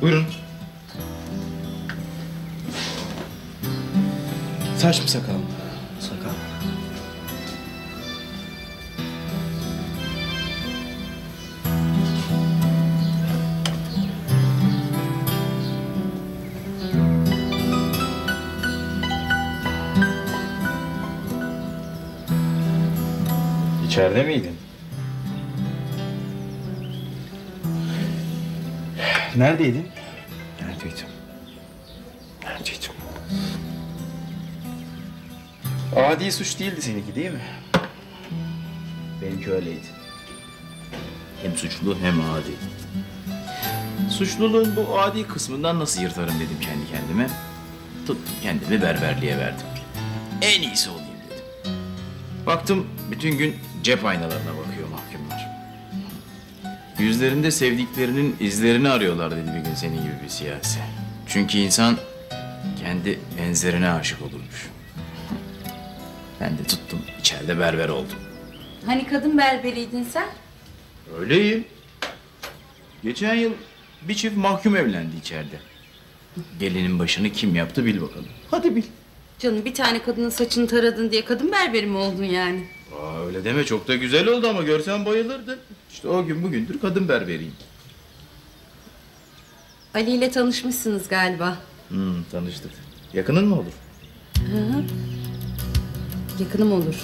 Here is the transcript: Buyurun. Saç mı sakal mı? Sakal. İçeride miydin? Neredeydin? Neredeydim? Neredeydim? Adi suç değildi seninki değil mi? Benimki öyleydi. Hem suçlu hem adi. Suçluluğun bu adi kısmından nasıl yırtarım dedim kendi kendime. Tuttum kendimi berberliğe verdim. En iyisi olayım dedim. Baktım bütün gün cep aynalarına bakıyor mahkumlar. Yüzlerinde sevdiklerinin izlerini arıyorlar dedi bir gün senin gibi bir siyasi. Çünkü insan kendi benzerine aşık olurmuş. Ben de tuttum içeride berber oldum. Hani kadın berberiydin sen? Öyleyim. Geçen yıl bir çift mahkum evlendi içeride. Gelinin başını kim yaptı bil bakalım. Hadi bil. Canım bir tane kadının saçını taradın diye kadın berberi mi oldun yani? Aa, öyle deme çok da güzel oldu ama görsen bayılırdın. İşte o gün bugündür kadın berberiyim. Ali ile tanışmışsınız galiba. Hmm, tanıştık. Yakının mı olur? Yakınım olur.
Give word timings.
Buyurun. 0.00 0.26
Saç 4.78 5.02
mı 5.02 5.08
sakal 5.08 5.32
mı? 5.32 5.40
Sakal. 6.00 6.30
İçeride 23.86 24.22
miydin? 24.22 24.63
Neredeydin? 29.36 29.88
Neredeydim? 30.60 31.06
Neredeydim? 32.44 32.90
Adi 35.96 36.32
suç 36.32 36.58
değildi 36.60 36.82
seninki 36.82 37.14
değil 37.14 37.30
mi? 37.30 37.40
Benimki 39.22 39.52
öyleydi. 39.52 39.86
Hem 41.42 41.56
suçlu 41.56 41.96
hem 42.02 42.20
adi. 42.20 42.50
Suçluluğun 44.10 44.76
bu 44.76 45.00
adi 45.00 45.26
kısmından 45.28 45.78
nasıl 45.78 46.02
yırtarım 46.02 46.34
dedim 46.34 46.60
kendi 46.60 46.90
kendime. 46.90 47.28
Tuttum 48.06 48.34
kendimi 48.42 48.82
berberliğe 48.82 49.38
verdim. 49.38 49.66
En 50.42 50.62
iyisi 50.62 50.90
olayım 50.90 51.10
dedim. 51.30 51.74
Baktım 52.46 52.86
bütün 53.10 53.38
gün 53.38 53.56
cep 53.82 54.04
aynalarına 54.04 54.50
bakıyor 54.58 54.64
mahkumlar. 54.64 54.73
Yüzlerinde 56.98 57.50
sevdiklerinin 57.50 58.36
izlerini 58.40 58.88
arıyorlar 58.88 59.30
dedi 59.30 59.50
bir 59.58 59.64
gün 59.68 59.74
senin 59.74 59.96
gibi 60.02 60.12
bir 60.24 60.28
siyasi. 60.28 60.78
Çünkü 61.28 61.58
insan 61.58 61.96
kendi 62.80 63.18
benzerine 63.38 63.88
aşık 63.90 64.22
olurmuş. 64.22 64.70
Ben 66.40 66.58
de 66.58 66.62
tuttum 66.64 66.98
içeride 67.20 67.58
berber 67.58 67.88
oldum. 67.88 68.16
Hani 68.86 69.06
kadın 69.06 69.38
berberiydin 69.38 70.04
sen? 70.12 70.26
Öyleyim. 71.18 71.64
Geçen 73.02 73.34
yıl 73.34 73.52
bir 74.08 74.14
çift 74.14 74.36
mahkum 74.36 74.76
evlendi 74.76 75.16
içeride. 75.16 75.56
Gelinin 76.60 76.98
başını 76.98 77.30
kim 77.32 77.54
yaptı 77.54 77.84
bil 77.84 78.00
bakalım. 78.00 78.28
Hadi 78.50 78.76
bil. 78.76 78.82
Canım 79.38 79.64
bir 79.64 79.74
tane 79.74 80.02
kadının 80.02 80.30
saçını 80.30 80.66
taradın 80.66 81.10
diye 81.10 81.24
kadın 81.24 81.52
berberi 81.52 81.86
mi 81.86 81.96
oldun 81.96 82.24
yani? 82.24 82.64
Aa, 83.00 83.26
öyle 83.26 83.44
deme 83.44 83.64
çok 83.64 83.88
da 83.88 83.94
güzel 83.96 84.26
oldu 84.28 84.48
ama 84.48 84.62
görsen 84.62 85.04
bayılırdın. 85.06 85.58
İşte 85.94 86.08
o 86.08 86.26
gün 86.26 86.42
bugündür 86.42 86.80
kadın 86.80 87.08
berberiyim. 87.08 87.52
Ali 89.94 90.10
ile 90.10 90.30
tanışmışsınız 90.30 91.08
galiba. 91.08 91.56
Hmm, 91.88 92.24
tanıştık. 92.32 92.70
Yakının 93.12 93.44
mı 93.44 93.54
olur? 93.54 93.72
Yakınım 96.40 96.72
olur. 96.72 96.94